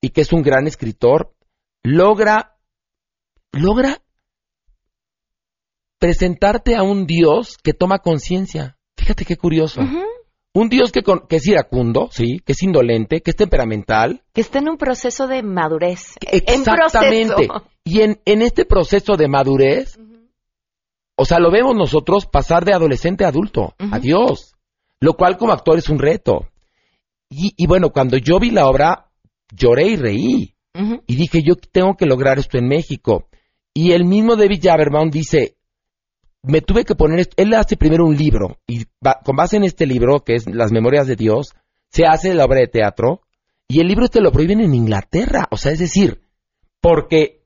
[0.00, 1.34] y que es un gran escritor,
[1.82, 2.56] logra,
[3.52, 4.02] logra
[5.98, 8.76] presentarte a un Dios que toma conciencia.
[8.96, 9.80] Fíjate qué curioso.
[10.54, 14.22] Un Dios que, con- que es iracundo, sí, que es indolente, que es temperamental.
[14.32, 16.14] Que está en un proceso de madurez.
[16.22, 17.34] En Exactamente.
[17.46, 17.70] proceso.
[17.84, 19.98] Y en, en este proceso de madurez,
[21.16, 23.74] o sea, lo vemos nosotros pasar de adolescente a adulto.
[23.78, 24.54] Adiós.
[25.00, 26.48] Lo cual como actor es un reto.
[27.28, 29.10] Y, y bueno, cuando yo vi la obra,
[29.54, 30.52] lloré y reí.
[31.06, 33.28] Y dije, yo tengo que lograr esto en México.
[33.72, 35.56] Y el mismo David Jaberbaum dice,
[36.46, 39.64] me tuve que poner, esto- él hace primero un libro, y ba- con base en
[39.64, 41.54] este libro, que es Las Memorias de Dios,
[41.90, 43.20] se hace la obra de teatro,
[43.68, 45.46] y el libro te lo prohíben en Inglaterra.
[45.50, 46.20] O sea, es decir,
[46.80, 47.42] porque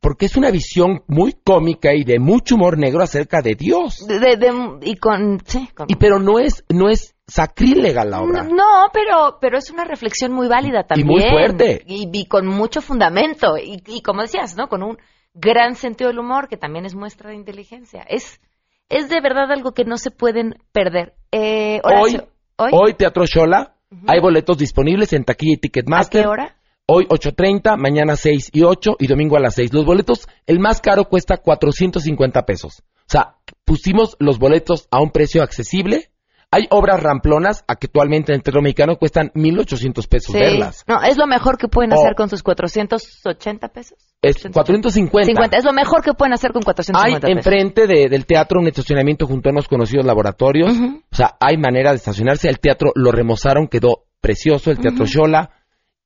[0.00, 4.06] porque es una visión muy cómica y de mucho humor negro acerca de Dios.
[4.06, 8.20] De, de- de- y con, sí, con- Y pero no es, no es sacrílega la
[8.20, 8.42] obra.
[8.42, 11.08] No, pero, pero es una reflexión muy válida también.
[11.08, 11.82] muy fuerte.
[11.86, 13.56] Y, y con mucho fundamento.
[13.56, 14.68] Y, y como decías, ¿no?
[14.68, 14.98] Con un
[15.34, 18.02] gran sentido del humor, que también es muestra de inteligencia.
[18.08, 18.40] Es,
[18.88, 21.14] es de verdad algo que no se pueden perder.
[21.32, 22.20] Eh, Hoy,
[22.56, 23.74] hoy, Teatro Shola,
[24.06, 26.20] hay boletos disponibles en taquilla y Ticketmaster.
[26.20, 26.56] ¿A qué hora?
[26.86, 29.72] Hoy 8.30, mañana 6 y 8 y domingo a las 6.
[29.72, 32.80] Los boletos, el más caro cuesta 450 pesos.
[32.80, 36.10] O sea, pusimos los boletos a un precio accesible.
[36.54, 40.38] Hay obras ramplonas que actualmente en el teatro mexicano cuestan 1.800 pesos Sí.
[40.38, 40.84] verlas.
[40.86, 41.96] No, es lo mejor que pueden Oh.
[42.00, 43.98] hacer con sus 480 pesos.
[44.22, 45.26] Es 450.
[45.26, 45.56] 50.
[45.56, 47.36] Es lo mejor que pueden hacer con Hay 450 pesos.
[47.36, 50.72] enfrente de- del teatro un estacionamiento junto a unos conocidos laboratorios.
[51.10, 52.48] O sea, hay manera de estacionarse.
[52.48, 55.06] El teatro lo remozaron, quedó precioso, el teatro.
[55.06, 55.50] Shola.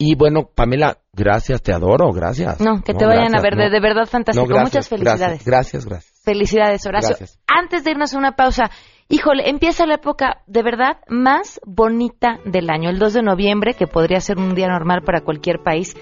[0.00, 2.60] Y bueno, Pamela, gracias, te adoro, gracias.
[2.60, 4.46] No, que te vayan a ver, de, de verdad fantástico.
[4.46, 5.44] No, gracias, Muchas felicidades.
[5.44, 5.86] Gracias, gracias.
[5.86, 6.17] gracias.
[6.28, 7.16] Felicidades, Horacio.
[7.16, 7.40] Gracias.
[7.46, 8.70] Antes de irnos a una pausa,
[9.08, 13.86] híjole, empieza la época de verdad más bonita del año, el 2 de noviembre, que
[13.86, 15.96] podría ser un día normal para cualquier país.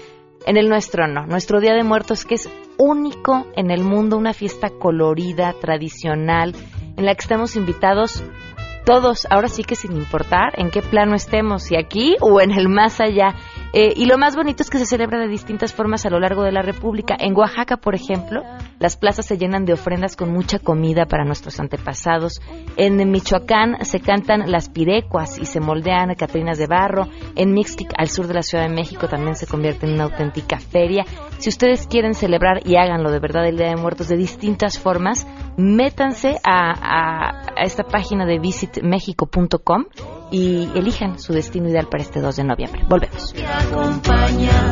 [0.45, 4.33] En el nuestro no, nuestro Día de Muertos que es único en el mundo, una
[4.33, 6.53] fiesta colorida, tradicional,
[6.97, 8.21] en la que estamos invitados
[8.87, 12.69] todos, ahora sí que sin importar en qué plano estemos, si aquí o en el
[12.69, 13.35] más allá.
[13.73, 16.41] Eh, y lo más bonito es que se celebra de distintas formas a lo largo
[16.43, 17.13] de la República.
[17.19, 18.43] En Oaxaca, por ejemplo,
[18.79, 22.39] las plazas se llenan de ofrendas con mucha comida para nuestros antepasados.
[22.77, 27.07] En Michoacán se cantan las pirecuas y se moldean catrinas de barro.
[27.35, 30.59] En Mixquic, al sur de la Ciudad de México, también se convierte en una auténtica
[30.59, 31.03] feria.
[31.39, 35.27] Si ustedes quieren celebrar y háganlo de verdad el Día de Muertos de distintas formas,
[35.57, 38.39] métanse a, a- esta página de
[38.77, 39.85] visitmexico.com
[40.31, 42.83] y elijan su destino ideal para este 2 de noviembre.
[42.87, 43.33] Volvemos.
[43.33, 44.71] que acompaña,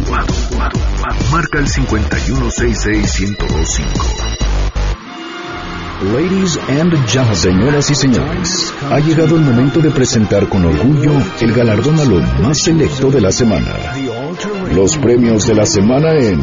[1.31, 3.81] Marca el 5166125.
[6.13, 11.51] Ladies and gentlemen, señoras y señores, ha llegado el momento de presentar con orgullo el
[11.51, 13.73] galardón a lo más selecto de la semana.
[14.75, 16.39] Los premios de la semana en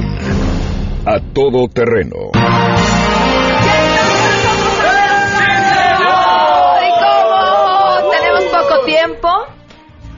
[1.10, 2.37] A Todo Terreno.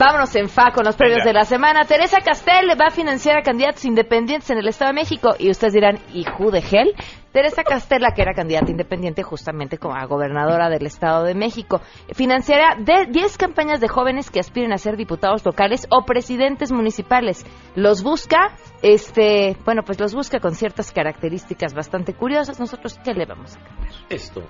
[0.01, 1.85] Vámonos en fa con los premios de la semana.
[1.85, 5.35] Teresa Castel va a financiar a candidatos independientes en el Estado de México.
[5.39, 6.95] Y ustedes dirán, ¿y who the hell?
[7.33, 11.83] Teresa Castel, la que era candidata independiente justamente como a gobernadora del Estado de México,
[12.15, 17.45] financiará de 10 campañas de jóvenes que aspiren a ser diputados locales o presidentes municipales.
[17.77, 22.59] Los busca, este, bueno, pues los busca con ciertas características bastante curiosas.
[22.59, 23.91] Nosotros, ¿qué le vamos a cantar?
[24.09, 24.43] Esto.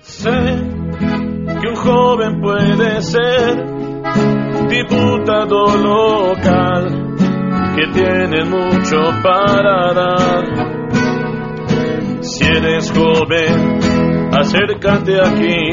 [0.00, 3.89] Sé que un joven puede ser
[4.70, 7.16] diputado local,
[7.74, 10.44] que tiene mucho para dar.
[12.22, 13.80] Si eres joven,
[14.32, 15.70] acércate aquí,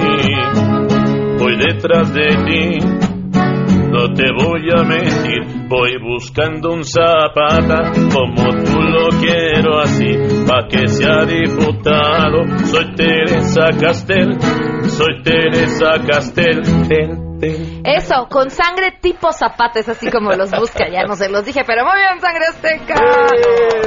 [1.38, 2.80] voy detrás de ti.
[3.90, 10.14] No te voy a mentir, voy buscando un zapata como tú lo quiero así,
[10.46, 12.44] pa' que sea diputado.
[12.66, 14.38] Soy Teresa Castel,
[14.84, 16.62] soy Teresa Castel.
[16.88, 21.46] Tel, Eso, con sangre tipo zapata, es así como los busca, ya no se los
[21.46, 22.96] dije, pero muy bien, sangre azteca.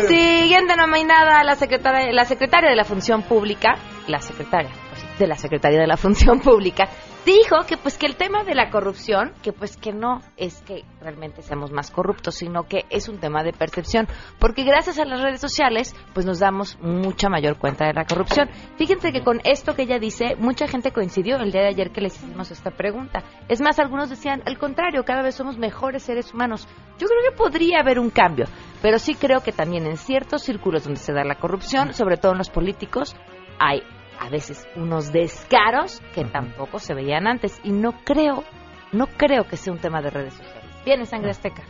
[0.06, 4.70] Siguiente nominada, la secretaria, la secretaria de la Función Pública, la secretaria
[5.18, 6.88] de la Secretaría de la Función Pública,
[7.24, 10.84] dijo que pues que el tema de la corrupción, que pues que no es que
[11.00, 14.08] realmente seamos más corruptos, sino que es un tema de percepción,
[14.38, 18.48] porque gracias a las redes sociales pues nos damos mucha mayor cuenta de la corrupción.
[18.76, 22.00] Fíjense que con esto que ella dice, mucha gente coincidió el día de ayer que
[22.00, 23.22] les hicimos esta pregunta.
[23.48, 26.66] Es más, algunos decían, al contrario, cada vez somos mejores seres humanos.
[26.98, 28.46] Yo creo que podría haber un cambio,
[28.82, 32.32] pero sí creo que también en ciertos círculos donde se da la corrupción, sobre todo
[32.32, 33.16] en los políticos,
[33.58, 33.82] hay
[34.20, 38.44] a veces unos descaros que tampoco se veían antes y no creo,
[38.92, 40.62] no creo que sea un tema de redes sociales.
[40.84, 41.62] Viene sangre azteca.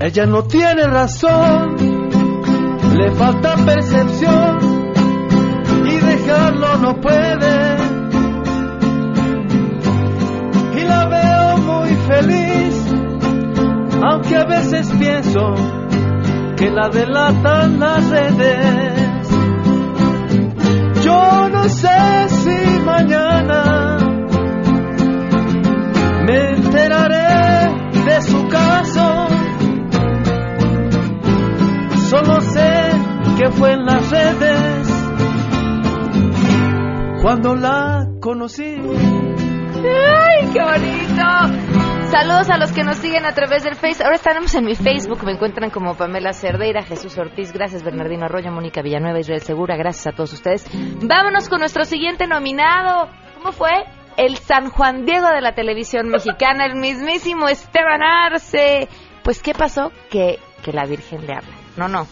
[0.00, 1.76] Ella no tiene razón,
[2.96, 4.92] le falta percepción
[5.86, 7.76] y dejarlo no puede.
[10.74, 12.94] Y la veo muy feliz,
[14.02, 15.54] aunque a veces pienso
[16.56, 18.97] que la delatan las redes.
[21.08, 23.96] Yo no sé si mañana
[26.26, 27.72] me enteraré
[28.08, 29.26] de su caso.
[32.10, 32.90] Solo sé
[33.38, 34.88] que fue en las redes
[37.22, 38.76] cuando la conocí.
[40.26, 41.97] ¡Ay, qué bonito!
[42.10, 44.02] Saludos a los que nos siguen a través del Face.
[44.02, 45.22] Ahora estamos en mi Facebook.
[45.24, 47.52] Me encuentran como Pamela Cerdeira, Jesús Ortiz.
[47.52, 49.76] Gracias, Bernardino Arroyo, Mónica Villanueva, Israel Segura.
[49.76, 50.66] Gracias a todos ustedes.
[51.02, 53.10] Vámonos con nuestro siguiente nominado.
[53.36, 53.84] ¿Cómo fue?
[54.16, 58.88] El San Juan Diego de la televisión mexicana, el mismísimo Esteban Arce.
[59.22, 59.92] Pues, ¿qué pasó?
[60.10, 61.54] Que, que la Virgen le habla.
[61.76, 62.06] No, no.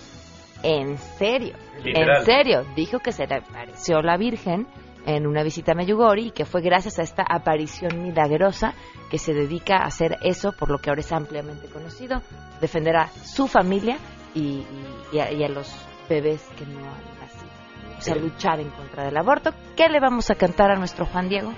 [0.62, 1.56] En serio.
[1.82, 2.18] Literal.
[2.18, 2.64] En serio.
[2.76, 4.66] Dijo que se le apareció la Virgen
[5.06, 8.74] en una visita a Meyugori y que fue gracias a esta aparición milagrosa
[9.10, 12.20] que se dedica a hacer eso, por lo que ahora es ampliamente conocido,
[12.60, 13.96] defender a su familia
[14.34, 14.66] y, y-
[15.12, 15.72] y a, y a los
[16.08, 17.96] bebés que no han nacido.
[17.98, 19.52] O sea, luchar en contra del aborto.
[19.76, 21.52] ¿Qué le vamos a cantar a nuestro Juan Diego?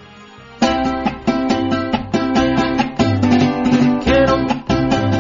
[4.05, 4.37] Quiero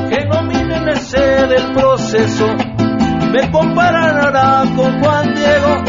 [0.08, 2.46] que dominen ese del proceso.
[3.32, 5.88] Me comparará con Juan Diego.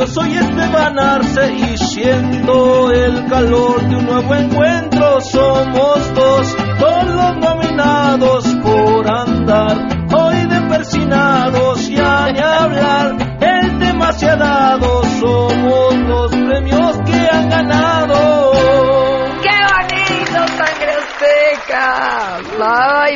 [0.00, 5.20] Yo soy Esteban Arce y siento el calor de un nuevo encuentro.
[5.20, 9.76] Somos dos, todos nominados por andar.
[10.10, 13.36] Hoy de persinados ya ni hablar.
[13.42, 18.29] El tema se ha dado, somos los premios que han ganado.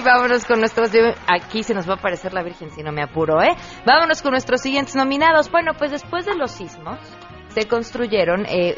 [0.01, 0.91] Vámonos con nuestros...
[1.27, 3.57] Aquí se nos va a aparecer la Virgen si no me apuro, ¿eh?
[3.87, 5.51] Vámonos con nuestros siguientes nominados.
[5.51, 6.99] Bueno, pues después de los sismos
[7.49, 8.77] se construyeron eh,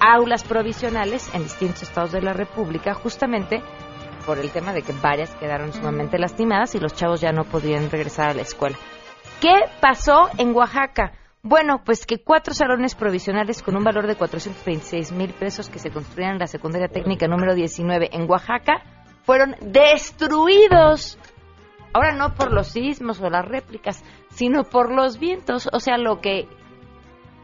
[0.00, 3.62] aulas provisionales en distintos estados de la República justamente
[4.24, 7.90] por el tema de que varias quedaron sumamente lastimadas y los chavos ya no podían
[7.90, 8.76] regresar a la escuela.
[9.40, 11.12] ¿Qué pasó en Oaxaca?
[11.42, 15.90] Bueno, pues que cuatro salones provisionales con un valor de 426 mil pesos que se
[15.90, 18.95] construían en la secundaria técnica número 19 en Oaxaca
[19.26, 21.18] fueron destruidos.
[21.92, 25.68] Ahora no por los sismos o las réplicas, sino por los vientos.
[25.72, 26.46] O sea, lo que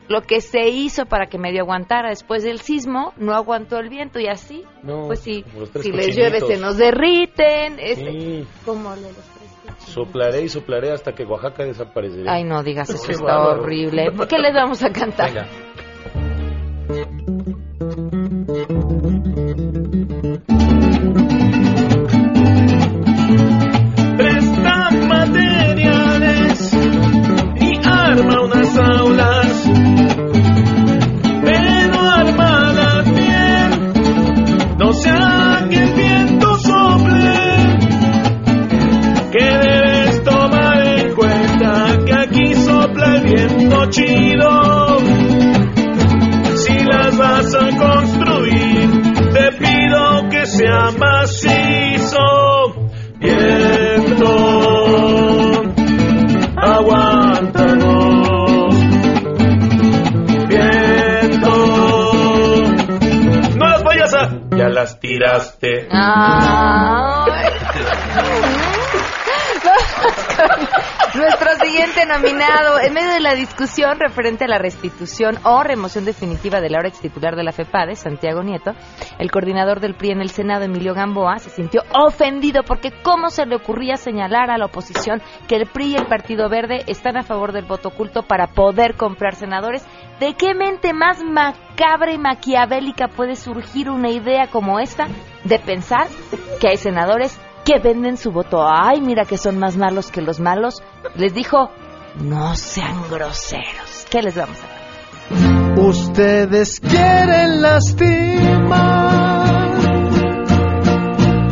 [0.09, 4.18] lo que se hizo para que medio aguantara después del sismo no aguantó el viento
[4.18, 5.45] y así, No, pues tres
[5.85, 7.78] si les llueve se nos derriten.
[7.78, 8.47] este, Sí.
[8.66, 12.35] como lo de los tres Soplaré y soplaré hasta que Oaxaca desaparecerá.
[12.35, 13.62] Ay, no digas eso, Qué está bárbaro.
[13.62, 14.12] horrible.
[14.28, 15.30] ¿Qué les vamos a cantar?
[15.33, 15.49] Venga.
[50.91, 52.18] Macizo.
[53.18, 54.26] Viento,
[56.57, 57.95] aguántanos.
[60.49, 61.55] Viento,
[63.57, 64.41] no las vayas a.
[64.57, 65.89] Ya las tiraste.
[65.91, 67.01] Ay.
[71.23, 76.61] Nuestro siguiente nominado, en medio de la discusión referente a la restitución o remoción definitiva
[76.61, 78.73] del ahora ex titular de la FEPADE, Santiago Nieto,
[79.20, 83.47] el coordinador del PRI en el Senado, Emilio Gamboa, se sintió ofendido porque cómo se
[83.47, 87.23] le ocurría señalar a la oposición que el PRI y el Partido Verde están a
[87.23, 89.87] favor del voto oculto para poder comprar senadores.
[90.18, 95.07] ¿De qué mente más macabra y maquiavélica puede surgir una idea como esta
[95.45, 96.09] de pensar
[96.61, 98.66] que hay senadores que venden su voto.
[98.66, 100.82] Ay, mira que son más malos que los malos.
[101.14, 101.70] Les dijo,
[102.20, 104.06] no sean groseros.
[104.10, 104.82] ¿Qué les vamos a dar?
[105.78, 109.32] Ustedes quieren lastimar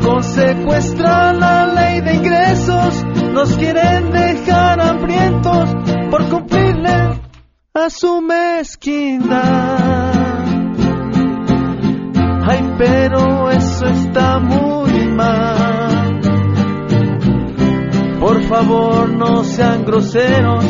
[0.02, 5.70] con secuestrar la ley de ingresos, nos quieren dejar hambrientos
[6.10, 7.20] por cumplirle
[7.74, 9.40] a su mezquindad.
[12.42, 15.59] Ay, pero eso está muy mal.
[18.50, 20.64] Por favor, no sean groseros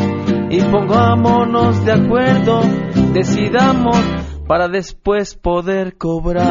[0.51, 2.61] y pongámonos de acuerdo,
[3.11, 3.97] decidamos
[4.47, 6.45] para después poder cobrar.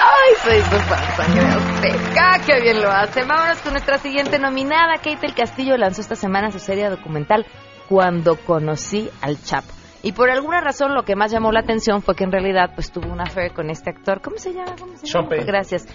[0.00, 2.40] Ay, soy su fan, sangre azteca.
[2.46, 3.22] Qué bien lo hace.
[3.24, 4.94] Vámonos con nuestra siguiente nominada.
[4.96, 7.44] Kate del Castillo lanzó esta semana su serie documental
[7.86, 9.74] Cuando conocí al Chapo.
[10.02, 12.90] Y por alguna razón lo que más llamó la atención fue que en realidad pues
[12.90, 14.22] tuvo una affair con este actor.
[14.22, 14.74] ¿Cómo se llama?
[14.78, 15.44] ¿Cómo se Sean llama?
[15.44, 15.86] Gracias.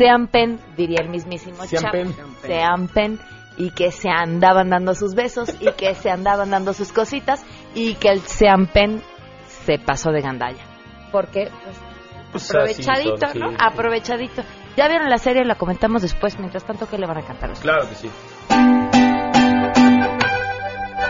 [0.00, 1.92] Sean Penn, diría el mismísimo Sean Chap.
[1.92, 2.14] Penn.
[2.40, 3.20] Sean Penn.
[3.58, 7.44] Y que se andaban dando sus besos y que se andaban dando sus cositas
[7.74, 9.02] y que el Sean Penn
[9.66, 10.64] se pasó de gandalla.
[11.12, 11.76] Porque pues,
[12.32, 13.50] Pues aprovechadito, ¿no?
[13.58, 14.42] Aprovechadito.
[14.74, 16.38] Ya vieron la serie, la comentamos después.
[16.38, 17.50] Mientras tanto, ¿qué le van a cantar?
[17.50, 17.60] ustedes?
[17.60, 18.10] Claro que sí.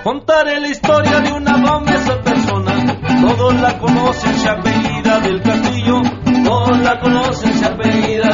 [0.03, 3.01] Contaré la historia de una famosa persona.
[3.21, 6.01] Todos la conocen, se apellida del castillo.
[6.43, 8.30] Todos la conocen, se apellida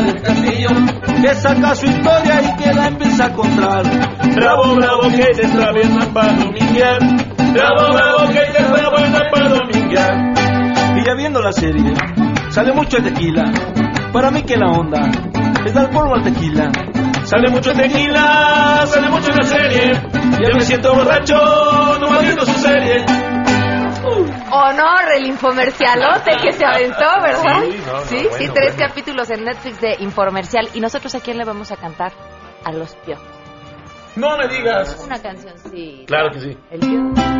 [1.23, 3.83] Que saca su historia y que la empieza a contar.
[4.35, 7.01] Bravo, bravo, que te está buena para dominguear.
[7.53, 10.35] Bravo, bravo, que te está buena para dominguear.
[10.97, 11.95] Y ya viendo la serie,
[12.51, 13.45] sale mucho tequila.
[14.13, 15.11] Para mí que la onda
[15.65, 16.71] es dar polvo al tequila.
[17.25, 19.93] Sale mucho tequila, sale mucho en la serie.
[19.93, 23.05] Ya me siento borracho, no viendo su serie.
[24.07, 27.63] Honor, el infomercialote que se aventó, ¿verdad?
[27.63, 28.89] Sí, no, no, sí, bueno, sí, tres bueno.
[28.89, 30.69] capítulos en Netflix de infomercial.
[30.75, 32.13] ¿Y nosotros a quién le vamos a cantar?
[32.65, 33.25] A los piojos.
[34.17, 35.05] No me digas.
[35.05, 36.05] Una canción, sí.
[36.07, 36.57] Claro que sí.
[36.71, 37.37] El piojo.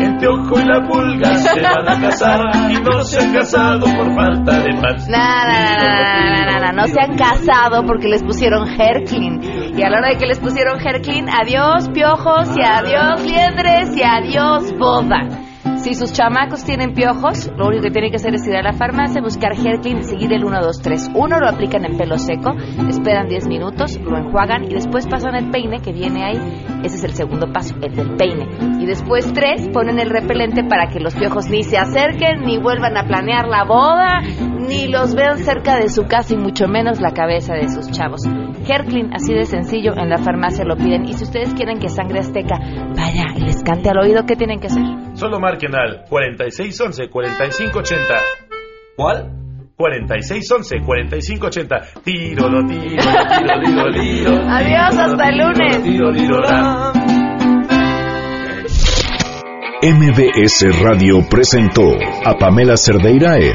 [0.00, 2.40] El piojo y la pulga se van a casar
[2.70, 7.16] y no se han casado por falta de no, no, no, no, no se han
[7.16, 9.37] casado porque les pusieron Herklin.
[9.78, 14.02] Y a la hora de que les pusieron Herklin, adiós piojos y adiós liendres y
[14.02, 15.28] adiós boda.
[15.76, 18.72] Si sus chamacos tienen piojos, lo único que tienen que hacer es ir a la
[18.72, 22.56] farmacia, buscar Herklin, seguir el 1, 2, 3, 1, lo aplican en pelo seco,
[22.88, 26.38] esperan 10 minutos, lo enjuagan y después pasan el peine que viene ahí.
[26.82, 28.48] Ese es el segundo paso, el del peine.
[28.80, 32.96] Y después 3, ponen el repelente para que los piojos ni se acerquen, ni vuelvan
[32.96, 34.22] a planear la boda,
[34.68, 38.20] ni los vean cerca de su casa y mucho menos la cabeza de sus chavos.
[38.68, 41.08] Herklin, así de sencillo, en la farmacia lo piden.
[41.08, 42.58] Y si ustedes quieren que Sangre Azteca
[42.94, 44.82] vaya y les cante al oído, ¿qué tienen que hacer?
[45.14, 47.96] Solo marquen al 4611-4580.
[48.96, 49.30] ¿Cuál?
[49.78, 52.02] 4611-4580.
[52.02, 54.32] Tiro, lo tiro, tiro, tiro, tiro.
[54.48, 55.82] Adiós, hasta el lunes.
[55.82, 56.42] Tiro, tiro.
[59.80, 61.92] MBS Radio presentó
[62.24, 63.54] a Pamela Cerdeira en